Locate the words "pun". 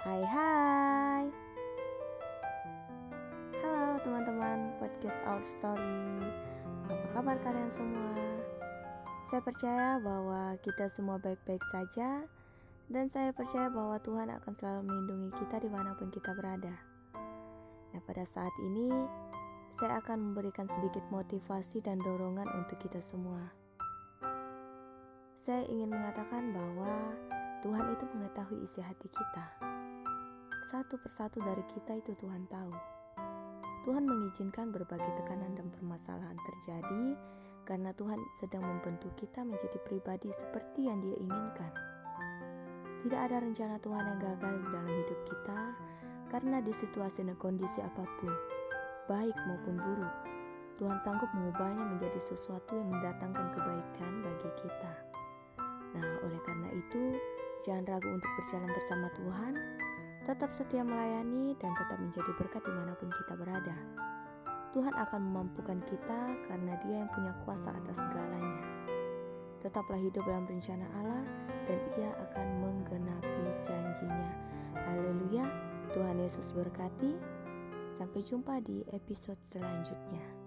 15.92-16.08, 48.20-48.32, 62.96-63.08